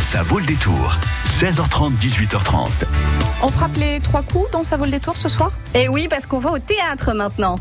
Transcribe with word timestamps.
Ça 0.00 0.22
vaut 0.22 0.38
le 0.38 0.46
détour. 0.46 0.96
16h30, 1.24 1.98
18h30. 1.98 2.68
On 3.42 3.48
frappe 3.48 3.76
les 3.76 3.98
trois 4.00 4.22
coups 4.22 4.50
dans 4.50 4.64
Ça 4.64 4.76
vaut 4.76 4.84
le 4.84 4.90
détour 4.90 5.16
ce 5.16 5.28
soir? 5.28 5.50
Eh 5.74 5.88
oui, 5.88 6.06
parce 6.08 6.26
qu'on 6.26 6.38
va 6.38 6.50
au 6.52 6.58
théâtre 6.58 7.12
maintenant. 7.12 7.56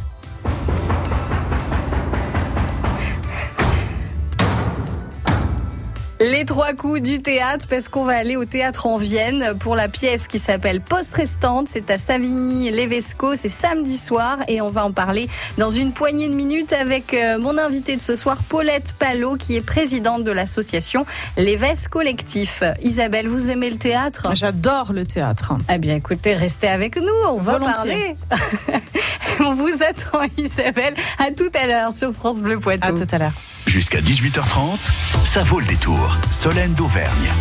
Les 6.21 6.45
trois 6.45 6.73
coups 6.73 7.01
du 7.01 7.21
théâtre, 7.21 7.67
parce 7.69 7.89
qu'on 7.89 8.05
va 8.05 8.13
aller 8.15 8.37
au 8.37 8.45
théâtre 8.45 8.85
en 8.85 8.97
Vienne 8.97 9.53
pour 9.59 9.75
la 9.75 9.89
pièce 9.89 10.29
qui 10.29 10.39
s'appelle 10.39 10.79
Post 10.79 11.13
Restante. 11.13 11.67
C'est 11.69 11.91
à 11.91 11.97
Savigny-Levesco, 11.97 13.35
c'est 13.35 13.49
samedi 13.49 13.97
soir 13.97 14.37
et 14.47 14.61
on 14.61 14.69
va 14.69 14.85
en 14.85 14.93
parler 14.93 15.27
dans 15.57 15.69
une 15.69 15.91
poignée 15.91 16.29
de 16.29 16.33
minutes 16.33 16.71
avec 16.71 17.13
euh, 17.13 17.37
mon 17.37 17.57
invité 17.57 17.97
de 17.97 18.01
ce 18.01 18.15
soir, 18.15 18.37
Paulette 18.47 18.93
Palot, 18.97 19.35
qui 19.35 19.57
est 19.57 19.61
présidente 19.61 20.23
de 20.23 20.31
l'association 20.31 21.05
L'Évesque 21.35 21.89
Collectif. 21.89 22.63
Isabelle, 22.81 23.27
vous 23.27 23.51
aimez 23.51 23.69
le 23.69 23.77
théâtre? 23.77 24.29
J'adore 24.35 24.93
le 24.93 25.05
théâtre. 25.05 25.57
Eh 25.69 25.77
bien 25.79 25.95
écoutez, 25.95 26.33
restez 26.33 26.69
avec 26.69 26.95
nous, 26.95 27.11
on 27.27 27.39
va 27.39 27.57
Volontiers. 27.57 28.15
parler. 28.29 28.81
on 29.41 29.53
vous 29.53 29.83
attend 29.83 30.21
Isabelle, 30.37 30.93
à 31.19 31.31
tout 31.31 31.51
à 31.61 31.67
l'heure 31.67 31.91
sur 31.91 32.13
France 32.13 32.37
Bleu 32.41 32.57
Poitou. 32.57 32.87
À 32.87 32.93
tout 32.93 33.07
à 33.13 33.17
l'heure. 33.17 33.33
Jusqu'à 33.65 33.99
18h30, 33.99 34.79
ça 35.23 35.43
vaut 35.43 35.59
le 35.59 35.65
détour. 35.65 36.17
Solène 36.29 36.73
d'Auvergne. 36.73 37.33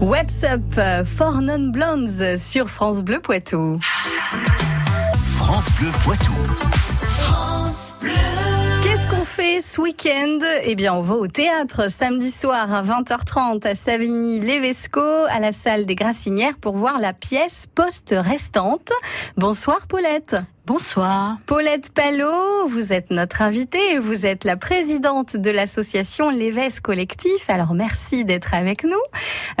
What's 0.00 0.42
up 0.44 0.60
euh, 0.78 1.04
for 1.04 1.40
non-blondes 1.40 2.38
sur 2.38 2.68
France 2.70 3.02
Bleu 3.02 3.20
Poitou. 3.20 3.78
France 5.36 5.66
Bleu 5.78 5.90
Poitou. 6.04 6.32
France 7.18 7.94
Bleu 8.00 8.12
qu'on 9.10 9.24
fait 9.24 9.60
ce 9.60 9.80
week-end? 9.80 10.38
Eh 10.62 10.74
bien, 10.74 10.94
on 10.94 11.02
va 11.02 11.14
au 11.14 11.26
théâtre 11.26 11.90
samedi 11.90 12.30
soir 12.30 12.72
à 12.72 12.82
20h30 12.82 13.66
à 13.66 13.74
Savigny-Lévesco, 13.74 15.00
à 15.00 15.40
la 15.40 15.52
salle 15.52 15.86
des 15.86 15.94
Grassinières, 15.94 16.56
pour 16.56 16.76
voir 16.76 16.98
la 16.98 17.12
pièce 17.12 17.66
Poste 17.74 18.14
Restante. 18.16 18.92
Bonsoir 19.36 19.86
Paulette. 19.86 20.36
Bonsoir. 20.66 21.36
Paulette 21.44 21.92
Palot, 21.92 22.66
vous 22.66 22.94
êtes 22.94 23.10
notre 23.10 23.42
invitée, 23.42 23.98
vous 23.98 24.24
êtes 24.24 24.44
la 24.44 24.56
présidente 24.56 25.36
de 25.36 25.50
l'association 25.50 26.30
Lévès 26.30 26.80
Collectif, 26.80 27.50
alors 27.50 27.74
merci 27.74 28.24
d'être 28.24 28.54
avec 28.54 28.82
nous. 28.82 29.02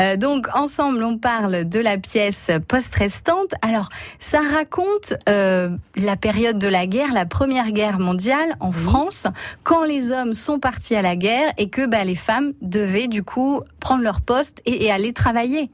Euh, 0.00 0.16
donc 0.16 0.46
ensemble 0.54 1.04
on 1.04 1.18
parle 1.18 1.68
de 1.68 1.78
la 1.78 1.98
pièce 1.98 2.50
post-restante. 2.68 3.52
Alors 3.60 3.90
ça 4.18 4.40
raconte 4.40 5.12
euh, 5.28 5.76
la 5.94 6.16
période 6.16 6.58
de 6.58 6.68
la 6.68 6.86
guerre, 6.86 7.12
la 7.12 7.26
première 7.26 7.72
guerre 7.72 7.98
mondiale 7.98 8.56
en 8.60 8.72
France, 8.72 9.26
quand 9.62 9.84
les 9.84 10.10
hommes 10.10 10.32
sont 10.32 10.58
partis 10.58 10.96
à 10.96 11.02
la 11.02 11.16
guerre 11.16 11.52
et 11.58 11.68
que 11.68 11.84
bah, 11.84 12.04
les 12.04 12.14
femmes 12.14 12.54
devaient 12.62 13.08
du 13.08 13.22
coup 13.22 13.60
prendre 13.78 14.02
leur 14.02 14.22
poste 14.22 14.62
et, 14.64 14.86
et 14.86 14.90
aller 14.90 15.12
travailler. 15.12 15.68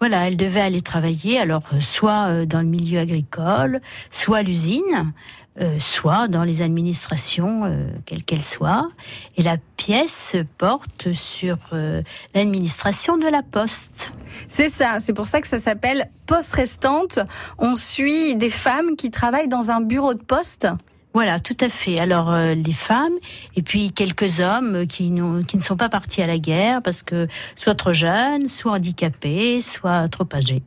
Voilà, 0.00 0.28
elle 0.28 0.36
devait 0.38 0.62
aller 0.62 0.80
travailler, 0.80 1.38
alors 1.38 1.62
euh, 1.74 1.80
soit 1.80 2.28
euh, 2.28 2.46
dans 2.46 2.60
le 2.60 2.66
milieu 2.66 2.98
agricole, 2.98 3.80
soit 4.10 4.38
à 4.38 4.42
l'usine, 4.42 5.12
euh, 5.60 5.78
soit 5.78 6.26
dans 6.28 6.44
les 6.44 6.62
administrations, 6.62 7.64
euh, 7.64 7.90
quelles 8.06 8.22
qu'elles 8.22 8.40
soient. 8.40 8.88
Et 9.36 9.42
la 9.42 9.56
pièce 9.76 10.36
porte 10.56 11.12
sur 11.12 11.58
euh, 11.74 12.02
l'administration 12.34 13.18
de 13.18 13.26
la 13.26 13.42
poste. 13.42 14.12
C'est 14.48 14.70
ça, 14.70 15.00
c'est 15.00 15.12
pour 15.12 15.26
ça 15.26 15.42
que 15.42 15.48
ça 15.48 15.58
s'appelle 15.58 16.08
Poste 16.26 16.54
restante. 16.54 17.18
On 17.58 17.76
suit 17.76 18.36
des 18.36 18.48
femmes 18.48 18.96
qui 18.96 19.10
travaillent 19.10 19.48
dans 19.48 19.70
un 19.70 19.80
bureau 19.80 20.14
de 20.14 20.22
poste. 20.22 20.68
Voilà, 21.12 21.40
tout 21.40 21.56
à 21.60 21.68
fait. 21.68 21.98
Alors 21.98 22.30
euh, 22.30 22.54
les 22.54 22.72
femmes 22.72 23.14
et 23.56 23.62
puis 23.62 23.90
quelques 23.90 24.38
hommes 24.40 24.86
qui, 24.86 25.12
qui 25.48 25.56
ne 25.56 25.62
sont 25.62 25.76
pas 25.76 25.88
partis 25.88 26.22
à 26.22 26.26
la 26.28 26.38
guerre 26.38 26.82
parce 26.82 27.02
que 27.02 27.26
soit 27.56 27.74
trop 27.74 27.92
jeunes, 27.92 28.46
soit 28.48 28.72
handicapés, 28.72 29.60
soit 29.60 30.08
trop 30.08 30.26
âgés. 30.32 30.62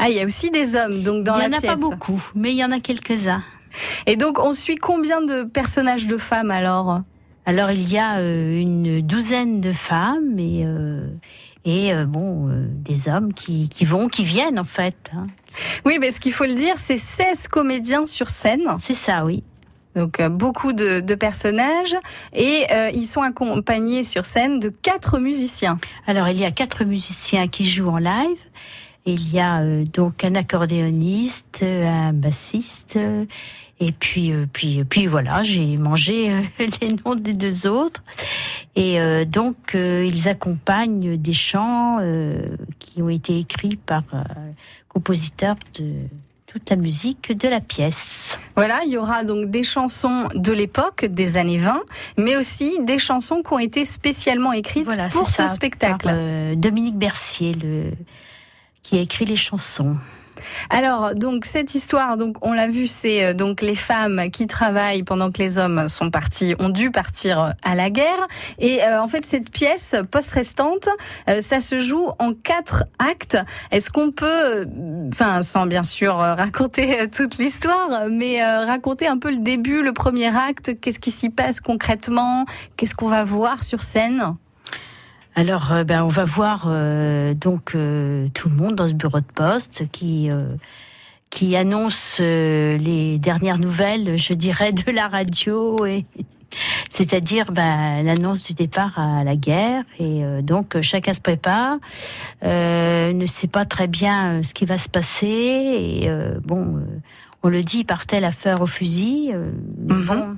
Ah, 0.00 0.08
il 0.10 0.16
y 0.16 0.20
a 0.20 0.24
aussi 0.24 0.50
des 0.50 0.74
hommes 0.74 1.02
donc 1.04 1.24
dans 1.24 1.36
il 1.38 1.44
n'y 1.44 1.50
la 1.50 1.54
en 1.54 1.58
a 1.58 1.60
pièce. 1.60 1.72
pas 1.74 1.76
beaucoup, 1.80 2.20
mais 2.34 2.50
il 2.50 2.56
y 2.56 2.64
en 2.64 2.72
a 2.72 2.80
quelques-uns. 2.80 3.44
Et 4.06 4.16
donc 4.16 4.40
on 4.40 4.52
suit 4.52 4.74
combien 4.74 5.22
de 5.22 5.44
personnages 5.44 6.08
de 6.08 6.18
femmes 6.18 6.50
alors? 6.50 7.02
Alors 7.46 7.70
il 7.70 7.88
y 7.90 7.96
a 7.96 8.18
euh, 8.18 8.60
une 8.60 9.00
douzaine 9.00 9.60
de 9.60 9.70
femmes 9.70 10.38
et 10.38 10.64
euh, 10.66 11.06
et 11.64 11.94
euh, 11.94 12.06
bon 12.06 12.48
euh, 12.48 12.66
des 12.68 13.08
hommes 13.08 13.32
qui, 13.32 13.68
qui 13.68 13.84
vont, 13.84 14.08
qui 14.08 14.24
viennent 14.24 14.58
en 14.58 14.64
fait. 14.64 15.10
hein. 15.14 15.28
Oui, 15.84 15.98
mais 16.00 16.10
ce 16.10 16.18
qu'il 16.20 16.32
faut 16.32 16.44
le 16.46 16.54
dire, 16.54 16.74
c'est 16.76 16.98
16 16.98 17.46
comédiens 17.48 18.06
sur 18.06 18.28
scène. 18.30 18.62
C'est 18.80 18.94
ça, 18.94 19.24
oui. 19.24 19.44
Donc 19.96 20.20
euh, 20.20 20.28
beaucoup 20.28 20.72
de, 20.72 21.00
de 21.00 21.14
personnages 21.14 21.96
et 22.32 22.64
euh, 22.72 22.90
ils 22.94 23.04
sont 23.04 23.22
accompagnés 23.22 24.04
sur 24.04 24.24
scène 24.24 24.60
de 24.60 24.68
quatre 24.68 25.18
musiciens. 25.18 25.78
Alors 26.06 26.28
il 26.28 26.38
y 26.38 26.44
a 26.44 26.50
quatre 26.50 26.84
musiciens 26.84 27.48
qui 27.48 27.64
jouent 27.64 27.90
en 27.90 27.98
live. 27.98 28.38
Il 29.06 29.32
y 29.32 29.40
a 29.40 29.60
euh, 29.60 29.84
donc 29.84 30.24
un 30.24 30.34
accordéoniste, 30.34 31.60
euh, 31.62 31.86
un 31.86 32.12
bassiste, 32.12 32.96
euh, 32.96 33.24
et 33.80 33.92
puis 33.92 34.30
euh, 34.30 34.44
puis 34.52 34.84
puis 34.84 35.06
voilà, 35.06 35.42
j'ai 35.42 35.78
mangé 35.78 36.30
les 36.80 36.96
noms 37.04 37.14
des 37.14 37.32
deux 37.32 37.66
autres. 37.66 38.02
Et 38.76 38.98
donc 39.26 39.74
ils 39.74 40.28
accompagnent 40.28 41.16
des 41.16 41.32
chants 41.32 41.98
qui 42.78 43.02
ont 43.02 43.08
été 43.08 43.38
écrits 43.38 43.76
par 43.76 44.04
compositeurs 44.88 45.56
de 45.78 45.92
toute 46.50 46.68
la 46.68 46.74
musique 46.74 47.30
de 47.38 47.48
la 47.48 47.60
pièce. 47.60 48.36
Voilà, 48.56 48.80
il 48.84 48.90
y 48.90 48.96
aura 48.96 49.22
donc 49.22 49.50
des 49.50 49.62
chansons 49.62 50.28
de 50.34 50.50
l'époque, 50.52 51.04
des 51.04 51.36
années 51.36 51.58
20, 51.58 51.80
mais 52.16 52.36
aussi 52.36 52.76
des 52.80 52.98
chansons 52.98 53.42
qui 53.42 53.52
ont 53.52 53.60
été 53.60 53.84
spécialement 53.84 54.52
écrites 54.52 54.84
Voilà, 54.84 55.06
pour 55.08 55.28
ce 55.28 55.32
ça, 55.32 55.46
spectacle. 55.46 56.06
par, 56.06 56.14
euh, 56.16 56.56
Dominique 56.56 56.96
Bercier, 56.98 57.54
le 57.54 57.92
qui 58.82 58.98
a 58.98 59.00
écrit 59.00 59.26
les 59.26 59.36
chansons. 59.36 59.96
Alors, 60.70 61.14
donc 61.14 61.44
cette 61.44 61.74
histoire, 61.74 62.16
donc 62.16 62.36
on 62.42 62.52
l'a 62.52 62.68
vu, 62.68 62.86
c'est 62.86 63.24
euh, 63.24 63.34
donc 63.34 63.62
les 63.62 63.74
femmes 63.74 64.30
qui 64.30 64.46
travaillent 64.46 65.02
pendant 65.02 65.30
que 65.30 65.38
les 65.38 65.58
hommes 65.58 65.88
sont 65.88 66.10
partis, 66.10 66.54
ont 66.58 66.68
dû 66.68 66.90
partir 66.90 67.40
euh, 67.40 67.50
à 67.62 67.74
la 67.74 67.90
guerre. 67.90 68.26
Et 68.58 68.82
euh, 68.82 69.02
en 69.02 69.08
fait, 69.08 69.24
cette 69.26 69.50
pièce 69.50 69.94
post 70.10 70.30
restante, 70.32 70.88
euh, 71.28 71.40
ça 71.40 71.60
se 71.60 71.80
joue 71.80 72.08
en 72.18 72.32
quatre 72.34 72.84
actes. 72.98 73.38
Est-ce 73.70 73.90
qu'on 73.90 74.12
peut, 74.12 74.26
euh, 74.26 74.64
enfin, 75.12 75.42
sans 75.42 75.66
bien 75.66 75.82
sûr 75.82 76.16
raconter 76.16 77.08
toute 77.10 77.38
l'histoire, 77.38 78.08
mais 78.10 78.42
euh, 78.42 78.64
raconter 78.64 79.06
un 79.06 79.18
peu 79.18 79.30
le 79.30 79.38
début, 79.38 79.82
le 79.82 79.92
premier 79.92 80.34
acte, 80.36 80.78
qu'est-ce 80.80 80.98
qui 80.98 81.10
s'y 81.10 81.30
passe 81.30 81.60
concrètement, 81.60 82.44
qu'est-ce 82.76 82.94
qu'on 82.94 83.08
va 83.08 83.24
voir 83.24 83.62
sur 83.64 83.82
scène? 83.82 84.36
Alors, 85.36 85.72
euh, 85.72 85.84
ben, 85.84 86.02
on 86.04 86.08
va 86.08 86.24
voir 86.24 86.64
euh, 86.66 87.34
donc 87.34 87.74
euh, 87.74 88.28
tout 88.34 88.48
le 88.48 88.56
monde 88.56 88.74
dans 88.74 88.88
ce 88.88 88.94
bureau 88.94 89.20
de 89.20 89.24
poste 89.34 89.84
qui 89.92 90.30
euh, 90.30 90.54
qui 91.30 91.54
annonce 91.56 92.18
euh, 92.20 92.76
les 92.76 93.18
dernières 93.18 93.58
nouvelles, 93.58 94.18
je 94.18 94.34
dirais, 94.34 94.72
de 94.72 94.90
la 94.90 95.06
radio 95.06 95.86
et 95.86 96.04
c'est-à-dire 96.90 97.52
ben, 97.52 98.02
l'annonce 98.02 98.42
du 98.44 98.54
départ 98.54 98.98
à 98.98 99.22
la 99.22 99.36
guerre 99.36 99.84
et 100.00 100.24
euh, 100.24 100.42
donc 100.42 100.80
chacun 100.80 101.12
se 101.12 101.20
prépare, 101.20 101.76
euh, 102.42 103.12
ne 103.12 103.26
sait 103.26 103.46
pas 103.46 103.64
très 103.64 103.86
bien 103.86 104.42
ce 104.42 104.52
qui 104.52 104.64
va 104.64 104.76
se 104.78 104.88
passer 104.88 105.28
et 105.28 106.08
euh, 106.08 106.40
bon, 106.42 106.82
on 107.44 107.48
le 107.48 107.62
dit, 107.62 107.84
partait 107.84 108.18
la 108.20 108.32
fleur 108.32 108.60
au 108.62 108.66
fusil, 108.66 109.32
Mhm. 109.78 110.06
bon, 110.06 110.36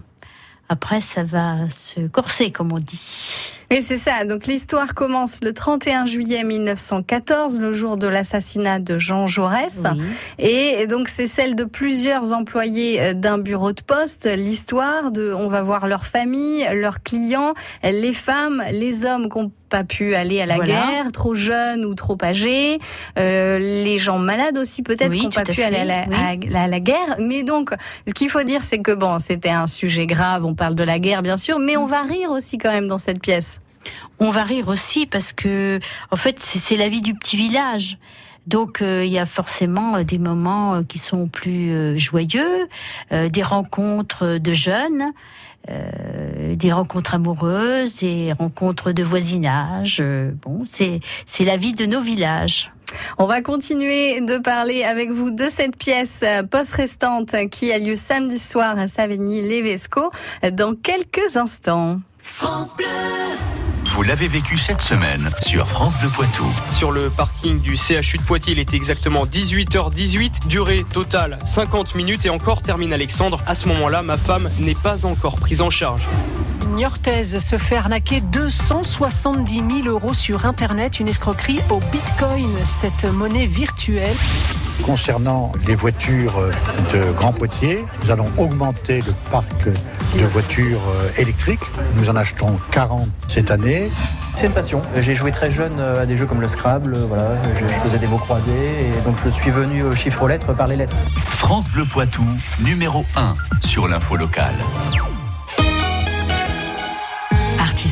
après 0.69 1.01
ça 1.01 1.25
va 1.25 1.69
se 1.71 2.07
corser 2.09 2.51
comme 2.51 2.73
on 2.73 2.79
dit. 2.79 3.55
Oui, 3.73 3.83
c'est 3.83 3.97
ça. 3.97 4.25
Donc 4.25 4.47
l'histoire 4.47 4.95
commence 4.95 5.39
le 5.43 5.53
31 5.53 6.07
juillet 6.07 6.45
1914, 6.45 7.59
le 7.59 7.73
jour 7.73 7.97
de 7.97 8.07
l'assassinat 8.07 8.79
de 8.79 8.99
Jean 8.99 9.27
Jaurès. 9.27 9.83
Oui. 9.97 10.05
Et 10.39 10.87
donc 10.87 11.09
c'est 11.09 11.27
celle 11.27 11.55
de 11.55 11.65
plusieurs 11.65 12.33
employés 12.33 13.01
euh, 13.01 13.15
d'un 13.15 13.39
bureau 13.39 13.73
de 13.73 13.81
poste. 13.83 14.27
L'histoire 14.27 15.11
de, 15.11 15.33
on 15.33 15.49
va 15.49 15.63
voir 15.63 15.87
leur 15.87 16.05
famille, 16.07 16.67
leurs 16.75 17.03
clients, 17.03 17.55
les 17.83 18.13
femmes, 18.13 18.63
les 18.73 19.05
hommes 19.07 19.29
qui 19.29 19.39
n'ont 19.39 19.53
pas 19.71 19.85
pu 19.85 20.15
aller 20.15 20.39
à 20.43 20.45
la 20.45 20.57
Voilà. 20.57 20.71
guerre, 20.75 21.13
trop 21.13 21.33
jeunes 21.35 21.87
ou 21.87 21.95
trop 21.95 22.19
âgés, 22.23 22.79
euh, 23.19 23.59
les 23.59 23.97
gens 23.99 24.19
malades 24.19 24.59
aussi 24.59 24.83
peut-être 24.83 25.11
Oui, 25.13 25.21
qui 25.21 25.25
n'ont 25.25 25.31
pas 25.31 25.45
pu 25.45 25.63
aller 25.63 25.79
à 25.79 25.85
la, 25.87 26.01
à- 26.03 26.63
à 26.65 26.67
la 26.67 26.79
guerre. 26.79 27.17
Mais 27.19 27.43
donc, 27.43 27.71
ce 28.07 28.13
qu'il 28.13 28.29
faut 28.29 28.43
dire, 28.43 28.65
c'est 28.65 28.81
que 28.81 28.93
bon, 28.93 29.19
c'était 29.19 29.49
un 29.49 29.67
sujet 29.67 30.07
grave. 30.07 30.45
On 30.45 30.55
parle 30.55 30.75
de 30.75 30.85
la 30.85 30.99
guerre, 30.99 31.23
bien 31.23 31.39
sûr, 31.39 31.59
mais 31.59 31.79
on 31.79 31.87
va 31.87 32.03
rire 32.03 32.31
aussi 32.33 32.59
quand 32.59 32.71
même 32.71 32.87
dans 32.87 32.99
cette 32.99 33.23
pièce. 33.23 33.61
On 34.19 34.31
va 34.31 34.45
rire 34.45 34.69
aussi 34.69 35.07
parce 35.07 35.33
que, 35.33 35.81
en 36.11 36.17
fait, 36.17 36.41
c'est 36.41 36.77
la 36.77 36.89
vie 36.89 37.01
du 37.01 37.15
petit 37.15 37.37
village. 37.37 37.99
Donc, 38.47 38.83
euh, 38.83 39.05
il 39.05 39.13
y 39.13 39.19
a 39.19 39.27
forcément 39.27 39.97
euh, 39.97 40.05
des 40.05 40.19
moments 40.19 40.75
euh, 40.75 40.83
qui 40.83 40.99
sont 40.99 41.29
plus 41.29 41.71
euh, 41.71 41.97
joyeux, 41.97 42.69
euh, 43.13 43.29
des 43.29 43.43
rencontres 43.43 44.39
de 44.39 44.53
jeunes, 44.53 45.13
euh, 45.71 46.57
des 46.57 46.73
rencontres 46.73 47.15
amoureuses, 47.15 47.97
des 47.97 48.33
rencontres 48.37 48.91
de 48.91 49.03
voisinage. 49.03 49.99
Euh, 50.01 50.33
bon, 50.43 50.65
c'est 50.67 51.01
c'est 51.25 51.45
la 51.45 51.57
vie 51.57 51.73
de 51.73 51.87
nos 51.87 52.01
villages. 52.01 52.73
On 53.17 53.27
va 53.27 53.41
continuer 53.41 54.21
de 54.21 54.37
parler 54.37 54.85
avec 54.85 55.11
vous 55.11 55.31
de 55.31 55.49
cette 55.49 55.77
pièce 55.77 56.25
post-restante 56.51 57.35
qui 57.51 57.73
a 57.73 57.79
lieu 57.79 57.97
samedi 57.97 58.39
soir 58.39 58.79
à 58.79 58.87
Savigny-Lévesco 58.87 60.11
dans 60.53 60.75
quelques 60.75 61.39
instants. 61.39 62.01
Vous 63.93 64.03
l'avez 64.03 64.27
vécu 64.27 64.57
cette 64.57 64.81
semaine 64.81 65.29
sur 65.43 65.69
France 65.69 65.99
Bleu 65.99 66.09
Poitou. 66.09 66.47
Sur 66.71 66.93
le 66.93 67.11
parking 67.11 67.61
du 67.61 67.77
CHU 67.77 68.17
de 68.17 68.23
Poitiers, 68.23 68.55
il 68.55 68.59
était 68.59 68.75
exactement 68.75 69.27
18h18, 69.27 70.47
durée 70.47 70.87
totale 70.91 71.37
50 71.45 71.95
minutes 71.95 72.25
et 72.25 72.31
encore 72.31 72.63
termine 72.63 72.95
Alexandre. 72.95 73.43
À 73.47 73.55
ce 73.55 73.69
moment-là, 73.69 74.01
ma 74.01 74.17
femme 74.17 74.49
n'est 74.61 74.75
pas 74.75 75.05
encore 75.05 75.37
prise 75.37 75.61
en 75.61 75.69
charge. 75.69 76.01
Une 76.63 76.77
Niortaise 76.77 77.39
se 77.39 77.59
fait 77.59 77.77
arnaquer 77.77 78.23
270 78.23 79.83
000 79.83 79.89
euros 79.89 80.15
sur 80.15 80.47
Internet, 80.47 80.99
une 80.99 81.09
escroquerie 81.09 81.61
au 81.69 81.79
Bitcoin, 81.93 82.49
cette 82.65 83.05
monnaie 83.05 83.45
virtuelle. 83.45 84.17
Concernant 84.85 85.53
les 85.67 85.75
voitures 85.75 86.51
de 86.93 87.13
Grand 87.13 87.33
Poitiers, 87.33 87.85
nous 88.03 88.11
allons 88.11 88.27
augmenter 88.37 89.01
le 89.01 89.13
parc 89.31 89.67
de 89.67 90.25
voitures 90.25 90.81
euh, 90.89 91.21
électriques. 91.21 91.61
Nous 91.97 92.11
en 92.11 92.17
achetons 92.17 92.57
40 92.73 93.09
cette 93.29 93.51
année. 93.51 93.91
C'est 94.37 94.47
une 94.47 94.53
passion. 94.53 94.83
J'ai 94.99 95.15
joué 95.15 95.31
très 95.31 95.51
jeune 95.51 95.79
à 95.79 96.05
des 96.07 96.17
jeux 96.17 96.27
comme 96.27 96.41
le 96.41 96.49
Scrabble, 96.49 96.97
voilà, 97.09 97.37
je, 97.55 97.67
je 97.67 97.75
faisais 97.81 97.99
des 97.99 98.07
mots 98.07 98.19
croisés 98.19 98.51
et 98.51 99.01
donc 99.05 99.17
je 99.25 99.31
suis 99.31 99.51
venu 99.51 99.83
au 99.85 99.95
chiffre 99.95 100.23
aux 100.23 100.29
lettres 100.29 100.53
par 100.53 100.67
les 100.67 100.77
lettres. 100.77 100.97
France 101.27 101.69
Bleu 101.71 101.85
Poitou, 101.85 102.25
numéro 102.61 103.05
1 103.17 103.35
sur 103.61 103.87
l'info 103.89 104.17
locale. 104.17 104.55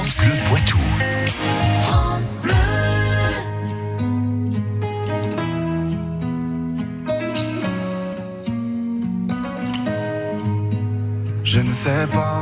France 0.03 0.15
Bleu 0.17 0.35
Poitou. 0.49 0.77
Je 11.45 11.59
ne 11.61 11.71
sais 11.71 12.07
pas 12.11 12.41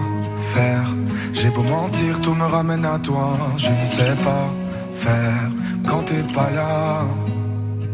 faire, 0.54 0.96
j'ai 1.34 1.50
beau 1.50 1.62
mentir, 1.62 2.20
tout 2.22 2.34
me 2.34 2.46
ramène 2.46 2.86
à 2.86 2.98
toi. 2.98 3.38
Je 3.58 3.70
ne 3.70 3.86
sais 3.86 4.16
pas 4.24 4.52
faire 4.92 5.52
quand 5.86 6.04
t'es 6.06 6.24
pas 6.34 6.50
là. 6.50 7.04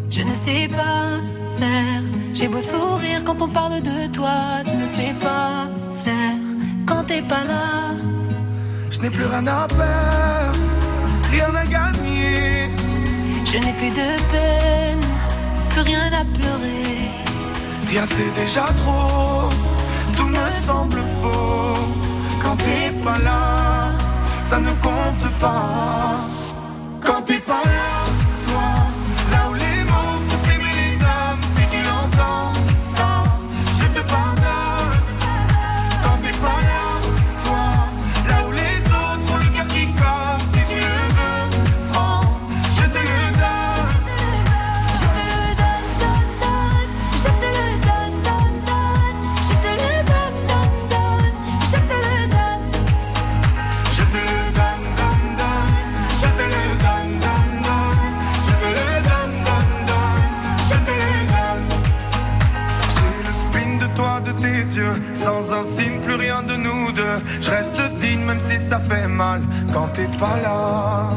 Je 0.10 0.22
ne 0.22 0.34
sais 0.34 0.70
pas 0.70 1.20
faire. 1.60 2.04
J'ai 2.34 2.48
beau 2.48 2.62
sourire 2.62 3.22
quand 3.26 3.42
on 3.42 3.50
parle 3.50 3.82
de 3.82 4.08
toi. 4.14 4.38
Je 4.66 4.74
ne 4.82 4.88
sais 4.88 5.14
pas 5.20 5.68
faire 6.06 6.40
quand 6.86 7.04
t'es 7.04 7.22
pas 7.22 7.44
là. 7.44 8.17
Je 8.98 9.04
n'ai 9.04 9.12
plus 9.12 9.26
rien 9.26 9.46
à 9.46 9.68
perdre, 9.68 10.58
rien 11.30 11.54
à 11.54 11.66
gagner. 11.68 12.68
Je 13.46 13.58
n'ai 13.60 13.74
plus 13.74 13.92
de 13.92 14.10
peine, 14.32 15.02
plus 15.70 15.82
rien 15.82 16.08
à 16.08 16.26
pleurer. 16.26 17.12
Rien 17.88 18.06
c'est 18.06 18.34
déjà 18.42 18.64
trop, 18.74 19.50
tout 20.14 20.28
me 20.28 20.50
semble 20.66 21.00
faux. 21.22 21.78
Quand 22.42 22.56
t'es 22.56 22.92
pas 23.04 23.20
là, 23.20 23.92
ça 24.44 24.60
ne 24.60 24.72
compte 24.72 25.32
pas. 25.40 26.26
Quand 27.00 27.22
t'es 27.22 27.40
pas 27.40 27.62
là, 27.66 27.97
pas 70.18 70.38
là. 70.38 71.10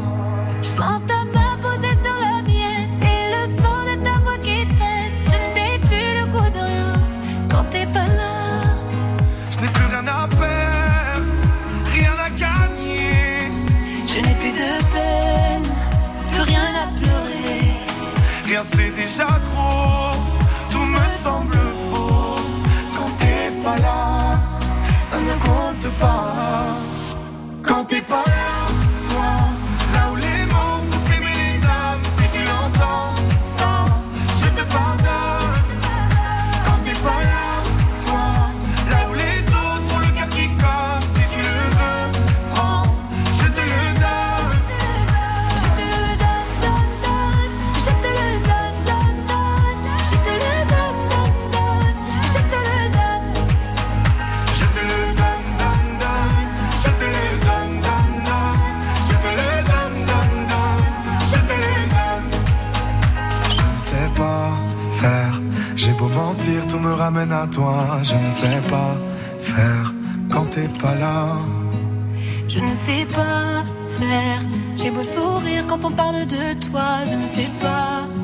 Je 0.61 0.67
sens 0.67 1.01
ta 1.07 1.19
main 1.33 1.53
posée 1.61 1.95
sur 2.03 2.15
la 2.27 2.41
mienne 2.49 2.91
et 3.01 3.21
le 3.33 3.43
son 3.59 3.77
de 3.89 3.95
ta 4.03 4.19
voix 4.19 4.37
qui 4.37 4.67
traîne. 4.75 5.13
Je 5.25 5.37
n'ai 5.55 5.79
plus 5.87 6.09
le 6.19 6.25
goût 6.33 6.49
de 6.57 6.59
rien 6.59 6.93
quand 7.49 7.63
t'es 7.71 7.85
pas 7.85 8.07
là. 8.19 8.33
Je 9.51 9.57
n'ai 9.59 9.69
plus 9.69 9.85
rien 9.85 10.05
à 10.07 10.27
perdre, 10.27 11.33
rien 11.95 12.15
à 12.27 12.29
gagner. 12.29 13.51
Je 14.05 14.17
n'ai 14.23 14.35
plus 14.41 14.53
de 14.63 14.71
peine, 14.93 15.67
plus 16.31 16.41
rien 16.41 16.69
à 16.83 16.87
pleurer. 16.99 17.73
Rien 18.45 18.61
c'est 18.63 18.91
déjà 18.91 19.27
trop, 19.47 20.00
tout 66.35 66.79
me 66.79 66.93
ramène 66.93 67.31
à 67.31 67.47
toi. 67.47 67.99
Je 68.03 68.15
ne 68.15 68.29
sais 68.29 68.61
pas 68.69 68.97
faire 69.39 69.93
quand 70.29 70.45
t'es 70.49 70.67
pas 70.81 70.95
là. 70.95 71.37
Je 72.47 72.59
ne 72.59 72.73
sais 72.73 73.05
pas 73.13 73.63
faire. 73.99 74.41
J'ai 74.75 74.91
beau 74.91 75.03
sourire 75.03 75.65
quand 75.67 75.85
on 75.85 75.91
parle 75.91 76.25
de 76.25 76.53
toi. 76.69 77.05
Je 77.05 77.15
ne 77.15 77.27
sais 77.27 77.49
pas. 77.59 78.20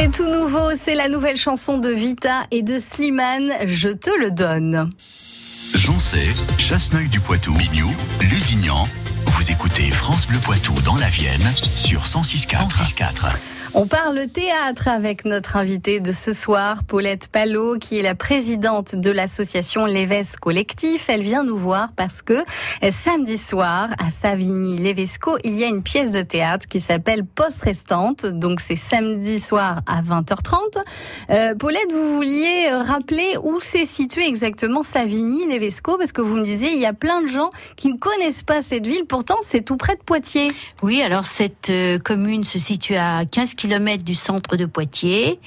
C'est 0.00 0.12
tout 0.12 0.30
nouveau, 0.30 0.76
c'est 0.80 0.94
la 0.94 1.08
nouvelle 1.08 1.36
chanson 1.36 1.76
de 1.76 1.88
Vita 1.88 2.46
et 2.52 2.62
de 2.62 2.78
Slimane, 2.78 3.50
Je 3.64 3.88
te 3.88 4.10
le 4.16 4.30
donne. 4.30 4.92
Joncé, 5.74 6.28
Chasseneuil 6.56 7.08
du 7.08 7.18
Poitou, 7.18 7.52
Bignou, 7.54 7.90
Lusignan. 8.20 8.86
Vous 9.26 9.50
écoutez 9.50 9.90
France 9.90 10.28
Bleu 10.28 10.38
Poitou 10.38 10.72
dans 10.84 10.94
la 10.94 11.08
Vienne 11.08 11.52
sur 11.56 12.04
106.4. 12.04 12.68
106.4. 12.68 13.57
On 13.74 13.86
parle 13.86 14.26
théâtre 14.28 14.88
avec 14.88 15.26
notre 15.26 15.56
invitée 15.56 16.00
de 16.00 16.12
ce 16.12 16.32
soir, 16.32 16.84
Paulette 16.84 17.28
Palot, 17.28 17.76
qui 17.78 17.98
est 17.98 18.02
la 18.02 18.14
présidente 18.14 18.94
de 18.94 19.10
l'association 19.10 19.84
Lévesque 19.84 20.40
Collectif. 20.40 21.10
Elle 21.10 21.20
vient 21.20 21.44
nous 21.44 21.58
voir 21.58 21.90
parce 21.94 22.22
que 22.22 22.32
euh, 22.32 22.90
samedi 22.90 23.36
soir, 23.36 23.88
à 23.98 24.08
Savigny-Lévesco, 24.08 25.36
il 25.44 25.54
y 25.54 25.64
a 25.64 25.66
une 25.66 25.82
pièce 25.82 26.12
de 26.12 26.22
théâtre 26.22 26.66
qui 26.66 26.80
s'appelle 26.80 27.26
Poste 27.26 27.62
Restante. 27.62 28.24
Donc 28.24 28.60
c'est 28.60 28.76
samedi 28.76 29.38
soir 29.38 29.82
à 29.86 30.00
20h30. 30.00 30.58
Euh, 31.28 31.54
Paulette, 31.54 31.92
vous 31.92 32.14
vouliez 32.14 32.70
rappeler 32.70 33.36
où 33.42 33.60
c'est 33.60 33.86
situé 33.86 34.26
exactement 34.26 34.82
Savigny-Lévesco 34.82 35.98
parce 35.98 36.12
que 36.12 36.22
vous 36.22 36.36
me 36.36 36.44
disiez, 36.44 36.72
il 36.72 36.80
y 36.80 36.86
a 36.86 36.94
plein 36.94 37.20
de 37.20 37.26
gens 37.26 37.50
qui 37.76 37.92
ne 37.92 37.98
connaissent 37.98 38.42
pas 38.42 38.62
cette 38.62 38.86
ville. 38.86 39.04
Pourtant, 39.06 39.36
c'est 39.42 39.62
tout 39.62 39.76
près 39.76 39.96
de 39.96 40.02
Poitiers. 40.02 40.52
Oui, 40.82 41.02
alors 41.02 41.26
cette 41.26 41.68
euh, 41.68 41.98
commune 41.98 42.44
se 42.44 42.58
situe 42.58 42.96
à 42.96 43.24
15 43.30 43.57
km 43.58 44.04
du 44.04 44.14
centre 44.14 44.56
de 44.56 44.64
Poitiers. 44.64 45.40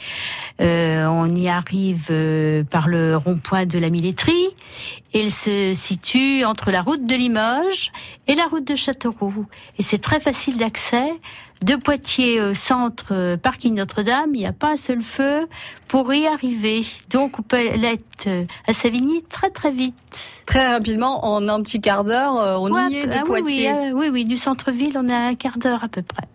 Euh, 0.62 1.06
on 1.06 1.34
y 1.34 1.48
arrive 1.48 2.08
euh, 2.12 2.64
par 2.64 2.88
le 2.88 3.18
rond-point 3.18 3.66
de 3.66 3.80
la 3.80 3.90
Milletterie. 3.90 4.50
Elle 5.14 5.32
se 5.32 5.74
situe 5.74 6.44
entre 6.44 6.70
la 6.70 6.82
route 6.82 7.06
de 7.06 7.16
Limoges 7.16 7.92
et 8.28 8.36
la 8.36 8.46
route 8.46 8.68
de 8.68 8.76
Châteauroux. 8.76 9.48
Et 9.80 9.84
c'est 9.84 9.98
très 9.98 10.20
facile 10.20 10.58
d'accès. 10.58 11.14
De 11.64 11.76
Poitiers 11.76 12.42
au 12.42 12.56
centre 12.56 13.10
euh, 13.12 13.38
parking 13.38 13.76
Notre-Dame, 13.76 14.32
il 14.34 14.40
n'y 14.40 14.48
a 14.48 14.52
pas 14.52 14.72
un 14.72 14.76
seul 14.76 15.04
feu 15.04 15.48
pour 15.88 16.12
y 16.12 16.26
arriver. 16.26 16.84
Donc 17.12 17.38
on 17.40 17.44
peut 17.44 17.58
être 17.58 18.28
à 18.68 18.74
Savigny 18.74 19.24
très 19.30 19.52
très 19.52 19.72
vite. 19.72 20.44
Très 20.48 20.68
rapidement, 20.74 21.24
en 21.24 21.48
un 21.48 21.62
petit 21.62 21.80
quart 21.80 22.04
d'heure, 22.04 22.34
on 22.60 22.90
y 22.90 22.96
est 22.96 23.08
de 23.08 23.14
ah 23.14 23.22
oui, 23.22 23.28
Poitiers. 23.28 23.72
Oui, 23.72 23.92
oui, 23.94 24.10
oui, 24.12 24.26
du 24.26 24.38
centre-ville, 24.38 24.98
on 24.98 25.08
a 25.10 25.16
un 25.16 25.36
quart 25.36 25.60
d'heure 25.60 25.84
à 25.84 25.88
peu 25.88 26.02
près. 26.02 26.28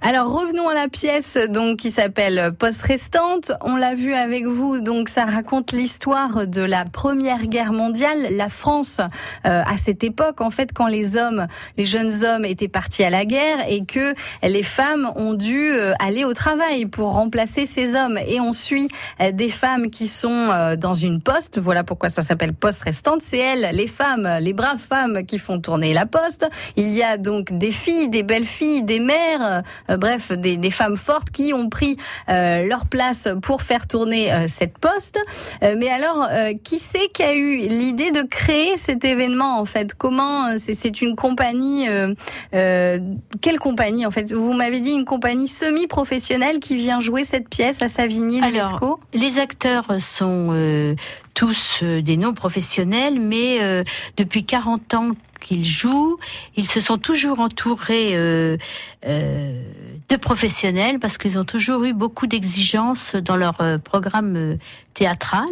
Alors 0.00 0.32
revenons 0.32 0.68
à 0.68 0.74
la 0.74 0.88
pièce 0.88 1.38
donc 1.48 1.78
qui 1.78 1.90
s'appelle 1.90 2.52
Poste 2.58 2.82
restante. 2.82 3.52
On 3.62 3.76
l'a 3.76 3.94
vu 3.94 4.14
avec 4.14 4.46
vous, 4.46 4.80
donc 4.80 5.08
ça 5.08 5.24
raconte 5.24 5.72
l'histoire 5.72 6.46
de 6.46 6.62
la 6.62 6.84
Première 6.84 7.46
Guerre 7.46 7.72
mondiale, 7.72 8.28
la 8.30 8.48
France 8.48 9.00
euh, 9.46 9.62
à 9.64 9.76
cette 9.76 10.04
époque 10.04 10.40
en 10.40 10.50
fait 10.50 10.72
quand 10.72 10.86
les 10.86 11.16
hommes, 11.16 11.46
les 11.76 11.84
jeunes 11.84 12.24
hommes 12.24 12.44
étaient 12.44 12.68
partis 12.68 13.04
à 13.04 13.10
la 13.10 13.24
guerre 13.24 13.58
et 13.68 13.84
que 13.84 14.14
les 14.42 14.62
femmes 14.62 15.10
ont 15.16 15.34
dû 15.34 15.70
euh, 15.72 15.92
aller 15.98 16.24
au 16.24 16.34
travail 16.34 16.86
pour 16.86 17.12
remplacer 17.12 17.66
ces 17.66 17.94
hommes 17.94 18.18
et 18.26 18.40
on 18.40 18.52
suit 18.52 18.88
euh, 19.20 19.32
des 19.32 19.48
femmes 19.48 19.90
qui 19.90 20.06
sont 20.06 20.50
euh, 20.50 20.76
dans 20.76 20.94
une 20.94 21.22
poste. 21.22 21.58
Voilà 21.58 21.84
pourquoi 21.84 22.08
ça 22.08 22.22
s'appelle 22.22 22.54
Poste 22.54 22.82
restante. 22.82 23.22
C'est 23.22 23.38
elles, 23.38 23.70
les 23.74 23.86
femmes, 23.86 24.28
les 24.40 24.52
braves 24.52 24.78
femmes 24.78 25.24
qui 25.24 25.38
font 25.38 25.60
tourner 25.60 25.92
la 25.92 26.06
poste. 26.06 26.48
Il 26.76 26.88
y 26.88 27.02
a 27.02 27.16
donc 27.16 27.56
des 27.56 27.72
filles, 27.72 28.08
des 28.08 28.22
belles 28.22 28.46
filles, 28.46 28.82
des 28.82 29.00
mères, 29.00 29.62
bref, 29.88 30.32
des, 30.32 30.56
des 30.56 30.70
femmes 30.70 30.96
fortes 30.96 31.30
qui 31.30 31.52
ont 31.54 31.68
pris 31.68 31.96
euh, 32.28 32.66
leur 32.66 32.86
place 32.86 33.28
pour 33.42 33.62
faire 33.62 33.86
tourner 33.86 34.32
euh, 34.32 34.46
cette 34.46 34.78
poste. 34.78 35.18
Euh, 35.62 35.74
mais 35.78 35.88
alors, 35.88 36.26
euh, 36.30 36.52
qui 36.62 36.78
c'est 36.78 37.08
qui 37.12 37.22
a 37.22 37.34
eu 37.34 37.68
l'idée 37.68 38.10
de 38.10 38.22
créer 38.22 38.76
cet 38.76 39.04
événement 39.04 39.58
en 39.58 39.64
fait? 39.64 39.94
Comment 39.94 40.46
euh, 40.46 40.54
c'est, 40.58 41.02
une 41.02 41.16
compagnie 41.16 41.88
euh, 41.88 42.14
euh, 42.54 42.98
Quelle 43.40 43.58
compagnie 43.58 44.06
en 44.06 44.10
fait? 44.10 44.32
Vous 44.32 44.52
m'avez 44.52 44.80
dit 44.80 44.92
une 44.92 45.04
compagnie 45.04 45.48
semi-professionnelle 45.48 46.58
qui 46.60 46.76
vient 46.76 47.00
jouer 47.00 47.24
cette 47.24 47.48
pièce 47.48 47.82
à 47.82 47.88
Savigny, 47.88 48.40
Alors, 48.42 49.00
les 49.12 49.38
acteurs 49.38 50.00
sont 50.00 50.48
euh, 50.52 50.94
tous 51.34 51.80
euh, 51.82 52.02
des 52.02 52.16
non 52.16 52.34
professionnels, 52.34 53.20
mais 53.20 53.62
euh, 53.62 53.84
depuis 54.16 54.44
40 54.44 54.94
ans 54.94 55.10
qu'ils 55.50 55.64
jouent, 55.64 56.16
ils 56.54 56.66
se 56.66 56.80
sont 56.80 56.96
toujours 56.96 57.40
entourés 57.40 58.10
euh, 58.12 58.56
euh, 59.04 59.62
de 60.08 60.16
professionnels 60.16 61.00
parce 61.00 61.18
qu'ils 61.18 61.38
ont 61.38 61.44
toujours 61.44 61.82
eu 61.82 61.92
beaucoup 61.92 62.28
d'exigences 62.28 63.16
dans 63.16 63.34
leur 63.34 63.60
euh, 63.60 63.76
programme 63.76 64.58
théâtral. 64.94 65.48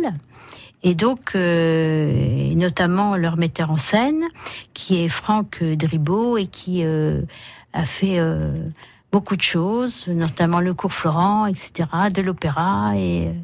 Et 0.84 0.94
donc, 0.94 1.34
notamment 1.34 3.16
leur 3.16 3.36
metteur 3.36 3.72
en 3.72 3.76
scène, 3.76 4.22
qui 4.74 5.02
est 5.02 5.08
Franck 5.08 5.60
Dribaud 5.60 6.36
et 6.36 6.46
qui 6.46 6.84
a 6.84 7.84
fait 7.84 8.20
beaucoup 9.10 9.34
de 9.34 9.42
choses, 9.42 10.06
notamment 10.06 10.60
le 10.60 10.74
cours 10.74 10.92
Florent, 10.92 11.46
etc., 11.46 11.88
de 12.14 12.22
l'opéra, 12.22 12.92
et, 12.96 13.34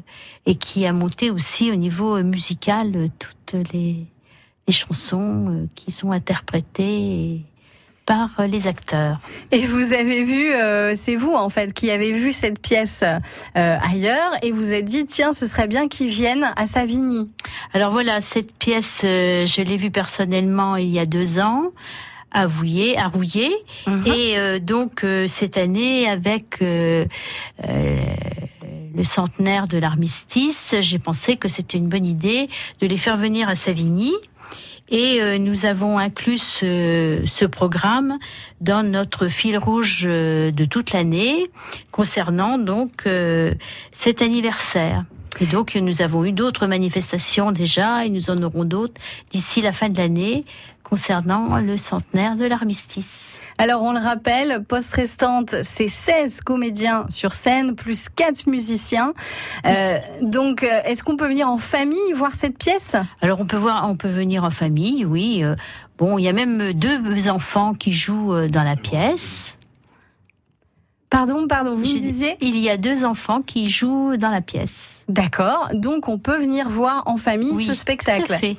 qui 0.61 0.85
a 0.85 0.93
monté 0.93 1.29
aussi 1.29 1.73
au 1.73 1.75
niveau 1.75 2.23
musical 2.23 3.09
toutes 3.19 3.61
les, 3.73 4.07
les 4.67 4.73
chansons 4.73 5.45
euh, 5.49 5.65
qui 5.75 5.91
sont 5.91 6.11
interprétées 6.11 7.41
par 8.05 8.29
euh, 8.39 8.47
les 8.47 8.67
acteurs. 8.67 9.19
Et 9.51 9.65
vous 9.65 9.93
avez 9.93 10.23
vu, 10.23 10.51
euh, 10.53 10.95
c'est 10.95 11.15
vous 11.15 11.33
en 11.33 11.49
fait 11.49 11.73
qui 11.73 11.89
avez 11.89 12.11
vu 12.13 12.33
cette 12.33 12.59
pièce 12.59 13.03
euh, 13.03 13.77
ailleurs 13.81 14.31
et 14.43 14.51
vous 14.51 14.73
êtes 14.73 14.85
dit 14.85 15.05
tiens 15.05 15.33
ce 15.33 15.47
serait 15.47 15.67
bien 15.67 15.87
qu'ils 15.87 16.09
viennent 16.09 16.51
à 16.55 16.65
Savigny. 16.65 17.29
Alors 17.73 17.91
voilà, 17.91 18.21
cette 18.21 18.51
pièce, 18.53 19.01
euh, 19.03 19.45
je 19.45 19.61
l'ai 19.61 19.77
vue 19.77 19.91
personnellement 19.91 20.75
il 20.75 20.89
y 20.89 20.99
a 20.99 21.05
deux 21.05 21.39
ans 21.39 21.71
à 22.31 22.45
Rouillé, 22.47 22.97
à 22.97 23.07
Rouillé. 23.07 23.49
et 24.05 24.37
euh, 24.37 24.59
donc 24.59 25.03
euh, 25.03 25.25
cette 25.25 25.57
année 25.57 26.07
avec 26.09 26.61
euh, 26.61 27.05
euh, 27.67 27.95
le 28.93 29.03
centenaire 29.03 29.67
de 29.67 29.77
l'armistice, 29.77 30.75
j'ai 30.79 30.99
pensé 30.99 31.37
que 31.37 31.47
c'était 31.47 31.77
une 31.77 31.87
bonne 31.89 32.05
idée 32.05 32.49
de 32.81 32.87
les 32.87 32.97
faire 32.97 33.17
venir 33.17 33.47
à 33.49 33.55
Savigny. 33.55 34.13
Et 34.89 35.19
euh, 35.21 35.37
nous 35.39 35.65
avons 35.65 35.97
inclus 35.97 36.37
ce, 36.37 37.23
ce 37.25 37.45
programme 37.45 38.17
dans 38.61 38.83
notre 38.83 39.27
fil 39.27 39.57
rouge 39.57 40.03
euh, 40.05 40.51
de 40.51 40.65
toute 40.65 40.93
l'année 40.93 41.47
concernant 41.91 42.59
donc 42.59 43.07
euh, 43.07 43.53
cet 43.91 44.21
anniversaire. 44.21 45.05
Et 45.41 45.47
donc 45.47 45.75
nous 45.75 46.01
avons 46.01 46.23
eu 46.23 46.31
d'autres 46.31 46.67
manifestations 46.67 47.51
déjà 47.51 48.05
et 48.05 48.09
nous 48.09 48.29
en 48.29 48.41
aurons 48.43 48.63
d'autres 48.63 49.01
d'ici 49.31 49.61
la 49.61 49.71
fin 49.71 49.89
de 49.89 49.97
l'année 49.97 50.45
concernant 50.83 51.57
le 51.59 51.77
centenaire 51.77 52.35
de 52.35 52.45
l'armistice. 52.45 53.39
Alors 53.57 53.83
on 53.83 53.93
le 53.93 53.99
rappelle, 53.99 54.63
poste 54.67 54.93
restante, 54.93 55.55
c'est 55.61 55.87
16 55.87 56.41
comédiens 56.41 57.05
sur 57.09 57.31
scène 57.31 57.75
plus 57.75 58.09
4 58.13 58.47
musiciens. 58.47 59.13
Euh, 59.65 59.95
donc 60.21 60.63
euh, 60.63 60.81
est-ce 60.83 61.03
qu'on 61.03 61.15
peut 61.15 61.27
venir 61.27 61.47
en 61.49 61.57
famille 61.57 62.11
voir 62.15 62.33
cette 62.35 62.57
pièce? 62.57 62.95
Alors 63.21 63.39
on 63.39 63.45
peut 63.47 63.55
voir, 63.57 63.89
on 63.89 63.95
peut 63.95 64.09
venir 64.09 64.43
en 64.43 64.49
famille, 64.49 65.05
oui. 65.05 65.41
euh, 65.43 65.55
Bon, 65.97 66.17
il 66.17 66.23
y 66.25 66.27
a 66.27 66.33
même 66.33 66.73
deux 66.73 67.29
enfants 67.29 67.73
qui 67.73 67.93
jouent 67.93 68.33
euh, 68.33 68.47
dans 68.49 68.63
la 68.63 68.75
pièce. 68.75 69.53
Pardon, 71.09 71.47
pardon, 71.47 71.71
vous 71.75 71.79
me 71.79 71.85
Je- 71.85 71.93
disiez? 71.97 72.35
Il 72.41 72.57
y 72.57 72.69
a 72.69 72.75
deux 72.75 73.05
enfants 73.05 73.41
qui 73.41 73.69
jouent 73.69 74.17
dans 74.17 74.31
la 74.31 74.41
pièce. 74.41 74.97
D'accord, 75.07 75.69
donc 75.73 76.09
on 76.09 76.17
peut 76.17 76.37
venir 76.37 76.67
voir 76.69 77.03
en 77.05 77.17
famille 77.17 77.51
Oui, 77.53 77.63
ce 77.63 77.75
spectacle. 77.75 78.25
tout 78.25 78.33
à 78.33 78.37
fait. 78.37 78.57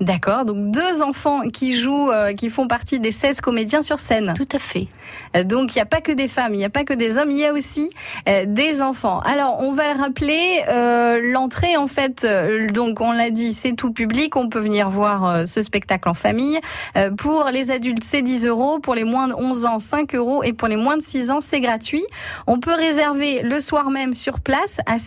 D'accord, 0.00 0.44
donc 0.44 0.70
deux 0.70 1.02
enfants 1.02 1.48
qui 1.48 1.72
jouent, 1.72 2.10
euh, 2.10 2.34
qui 2.34 2.50
font 2.50 2.68
partie 2.68 3.00
des 3.00 3.10
16 3.10 3.40
comédiens 3.40 3.80
sur 3.80 3.98
scène. 3.98 4.34
Tout 4.36 4.48
à 4.52 4.58
fait. 4.58 4.88
Euh, 5.34 5.42
donc 5.42 5.74
il 5.74 5.78
n'y 5.78 5.82
a 5.82 5.86
pas 5.86 6.02
que 6.02 6.12
des 6.12 6.28
femmes, 6.28 6.54
il 6.54 6.58
n'y 6.58 6.64
a 6.66 6.70
pas 6.70 6.84
que 6.84 6.92
des 6.92 7.16
hommes, 7.16 7.30
il 7.30 7.38
y 7.38 7.46
a 7.46 7.52
aussi 7.52 7.90
euh, 8.28 8.44
des 8.46 8.82
enfants. 8.82 9.20
Alors 9.20 9.56
on 9.60 9.72
va 9.72 9.94
rappeler 9.94 10.38
euh, 10.68 11.20
l'entrée 11.32 11.76
en 11.78 11.86
fait, 11.86 12.24
euh, 12.24 12.68
donc 12.68 13.00
on 13.00 13.10
l'a 13.12 13.30
dit, 13.30 13.54
c'est 13.54 13.72
tout 13.72 13.90
public, 13.90 14.36
on 14.36 14.50
peut 14.50 14.60
venir 14.60 14.90
voir 14.90 15.26
euh, 15.26 15.44
ce 15.46 15.62
spectacle 15.62 16.08
en 16.10 16.14
famille. 16.14 16.60
Euh, 16.96 17.10
pour 17.10 17.48
les 17.50 17.70
adultes 17.70 18.04
c'est 18.04 18.22
10 18.22 18.44
euros, 18.46 18.78
pour 18.80 18.94
les 18.94 19.04
moins 19.04 19.28
de 19.28 19.34
11 19.34 19.64
ans 19.64 19.78
5 19.78 20.14
euros 20.14 20.42
et 20.44 20.52
pour 20.52 20.68
les 20.68 20.76
moins 20.76 20.98
de 20.98 21.02
6 21.02 21.30
ans 21.30 21.40
c'est 21.40 21.60
gratuit. 21.60 22.04
On 22.46 22.60
peut 22.60 22.74
réserver 22.74 23.40
le 23.42 23.58
soir 23.60 23.88
même 23.90 24.12
sur 24.12 24.40
place 24.40 24.78
à 24.86 24.98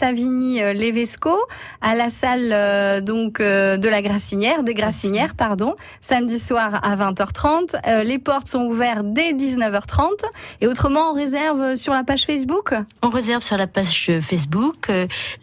Savigny-Lévesco, 0.80 1.38
à 1.82 1.96
la 1.96 2.10
salle 2.10 2.52
euh, 2.52 3.02
donc 3.02 3.40
euh, 3.40 3.78
de 3.78 3.88
la 3.88 4.02
Grassinière, 4.02 4.64
des 4.64 4.74
Grassinières, 4.74 5.36
pardon, 5.36 5.76
samedi 6.02 6.40
soir 6.40 6.80
à 6.84 6.96
20h30. 6.96 7.76
Euh, 7.88 8.04
les 8.04 8.18
portes 8.18 8.48
sont 8.48 8.64
ouvertes 8.64 9.06
dès 9.06 9.34
19h30 9.34 10.24
et 10.62 10.68
autrement 10.68 11.12
on 11.12 11.14
réserve 11.14 11.76
sur 11.76 11.94
la 11.94 12.04
page 12.04 12.26
Facebook? 12.26 12.74
On 13.02 13.10
réserve 13.10 13.44
sur 13.44 13.58
la 13.58 13.68
page 13.68 14.12
Facebook 14.22 14.92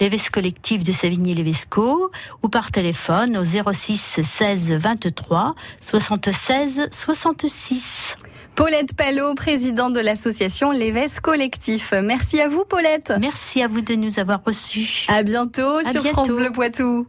les 0.01 0.09
Vestes 0.09 0.31
collectives 0.31 0.85
de 0.85 0.93
Savigny-les-Vesco 0.93 2.11
ou 2.43 2.49
par 2.49 2.71
téléphone 2.71 3.37
au 3.37 3.45
06 3.45 4.21
16 4.23 4.73
23 4.73 5.55
76 5.81 6.89
66. 6.91 8.17
Paulette 8.57 8.95
Palot, 8.97 9.35
présidente 9.35 9.93
de 9.93 10.01
l'association 10.01 10.71
Lévesque 10.71 11.21
Collectif. 11.21 11.93
Merci 12.03 12.41
à 12.41 12.49
vous 12.49 12.65
Paulette. 12.69 13.13
Merci 13.21 13.63
à 13.63 13.69
vous 13.69 13.83
de 13.83 13.95
nous 13.95 14.19
avoir 14.19 14.41
reçus. 14.45 15.05
À 15.09 15.23
bientôt 15.23 15.79
À 15.85 15.91
sur 15.91 16.03
bientôt. 16.03 16.25
France 16.25 16.29
Bleu 16.31 16.51
Poitou. 16.51 17.07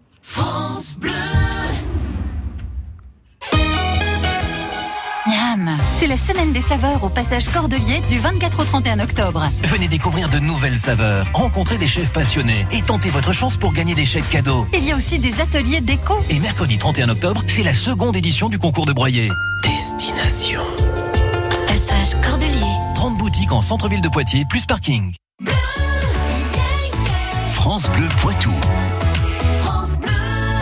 Miam 5.26 5.78
C'est 6.00 6.08
la 6.08 6.18
semaine 6.18 6.52
des 6.54 6.62
saveurs 6.62 7.04
au 7.04 7.10
passage 7.10 7.48
Cordelier 7.50 8.02
du 8.10 8.20
24 8.20 8.62
au 8.62 8.64
31 8.66 9.00
octobre. 9.00 9.46
Venez 9.64 9.88
découvrir 9.88 10.30
de 10.30 10.40
nouvelles 10.40 10.78
saveurs, 10.78 11.28
rencontrer 11.34 11.78
des 11.78 11.88
chefs 11.88 12.12
passionnés 12.12 12.66
et 12.72 12.82
tenter 12.82 13.10
votre 13.10 13.34
chance 13.34 13.58
pour 13.58 13.74
gagner 13.74 13.96
des 13.96 14.06
chèques 14.06 14.30
cadeaux. 14.30 14.66
Il 14.74 14.84
y 14.86 14.92
a 14.92 14.96
aussi 14.98 15.18
des 15.20 15.40
ateliers 15.42 15.82
déco. 15.82 16.16
Et 16.30 16.40
mercredi 16.40 16.78
31 16.78 17.10
octobre, 17.10 17.42
c'est 17.48 17.64
la 17.64 17.74
seconde 17.74 18.16
édition 18.16 18.50
du 18.50 18.60
concours 18.60 18.86
de 18.86 18.94
broyer. 18.94 19.30
Destination. 19.64 20.62
Passage 21.78 22.20
Cordelier. 22.24 22.66
30 22.96 23.20
boutiques 23.20 23.52
en 23.52 23.62
centre-ville 23.62 24.02
de 24.02 24.10
Poitiers, 24.10 24.46
plus 24.50 24.66
parking. 24.66 25.13
France 27.54 27.88
Bleu 27.92 28.08
Poitou. 28.20 28.52